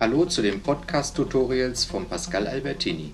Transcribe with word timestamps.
Hallo 0.00 0.26
zu 0.26 0.42
den 0.42 0.62
Podcast-Tutorials 0.62 1.84
von 1.86 2.06
Pascal 2.06 2.46
Albertini. 2.46 3.12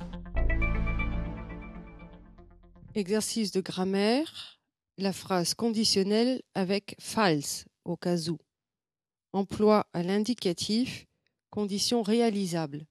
Exercice 2.95 3.53
de 3.53 3.61
grammaire, 3.61 4.59
la 4.99 5.13
phrase 5.13 5.55
conditionnelle 5.55 6.43
avec 6.55 6.97
false 6.99 7.67
au 7.85 7.97
cas. 7.97 8.17
Emploi 9.33 9.87
à 9.93 10.03
l'indicatif, 10.03 11.07
condition 11.51 12.03
réalisable. 12.03 12.87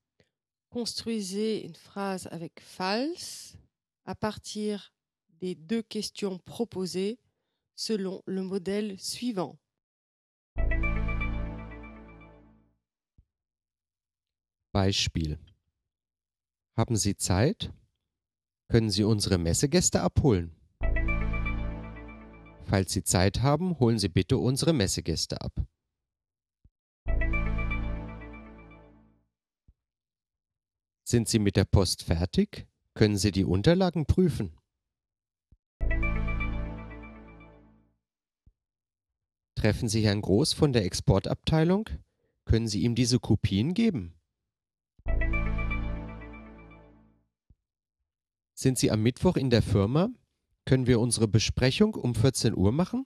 Construisez 0.69 1.65
une 1.65 1.75
phrase 1.75 2.27
avec 2.31 2.61
false 2.61 3.57
à 4.05 4.15
partir 4.15 4.93
des 5.41 5.55
deux 5.55 5.81
questions 5.81 6.37
proposées 6.37 7.17
selon 7.75 8.21
le 8.25 8.43
modèle 8.43 8.99
suivant. 8.99 9.57
Beispiel. 14.71 15.39
Haben 16.77 16.95
Sie 16.95 17.17
Zeit? 17.17 17.73
Können 18.67 18.89
Sie 18.91 19.03
unsere 19.03 19.37
Messegäste 19.37 20.01
abholen? 20.01 20.55
Falls 22.65 22.93
Sie 22.93 23.03
Zeit 23.03 23.41
haben, 23.41 23.79
holen 23.79 23.97
Sie 23.97 24.09
bitte 24.09 24.37
unsere 24.37 24.73
Messegäste 24.73 25.41
ab. 25.41 25.53
Sind 31.03 31.27
Sie 31.27 31.39
mit 31.39 31.55
der 31.55 31.65
Post 31.65 32.03
fertig? 32.03 32.67
Können 32.93 33.17
Sie 33.17 33.31
die 33.31 33.43
Unterlagen 33.45 34.05
prüfen? 34.05 34.55
Treffen 39.55 39.89
Sie 39.89 40.05
Herrn 40.05 40.21
Groß 40.21 40.53
von 40.53 40.71
der 40.71 40.85
Exportabteilung? 40.85 41.89
Können 42.45 42.67
Sie 42.67 42.83
ihm 42.83 42.93
diese 42.93 43.19
Kopien 43.19 43.73
geben? 43.73 44.18
Sind 48.61 48.77
Sie 48.77 48.91
am 48.91 49.01
Mittwoch 49.01 49.37
in 49.37 49.49
der 49.49 49.61
Firma? 49.61 50.09
Können 50.65 50.85
wir 50.85 50.99
unsere 50.99 51.29
Besprechung 51.29 51.95
um 51.95 52.13
14 52.13 52.53
Uhr 52.53 52.73
machen? 52.73 53.05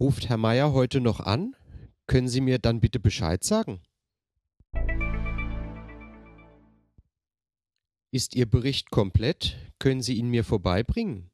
Ruft 0.00 0.30
Herr 0.30 0.38
Meier 0.38 0.72
heute 0.72 1.02
noch 1.02 1.20
an? 1.20 1.54
Können 2.06 2.28
Sie 2.28 2.40
mir 2.40 2.58
dann 2.58 2.80
bitte 2.80 2.98
Bescheid 2.98 3.44
sagen? 3.44 3.82
Ist 8.10 8.34
Ihr 8.34 8.46
Bericht 8.46 8.90
komplett? 8.90 9.58
Können 9.78 10.00
Sie 10.00 10.14
ihn 10.14 10.30
mir 10.30 10.44
vorbeibringen? 10.44 11.30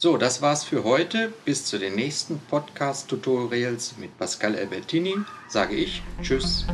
So, 0.00 0.16
das 0.16 0.40
war's 0.40 0.62
für 0.62 0.84
heute. 0.84 1.32
Bis 1.44 1.64
zu 1.64 1.76
den 1.76 1.96
nächsten 1.96 2.38
Podcast-Tutorials 2.38 3.96
mit 3.98 4.16
Pascal 4.16 4.54
Albertini 4.54 5.16
sage 5.48 5.74
ich 5.74 6.04
Tschüss. 6.22 6.64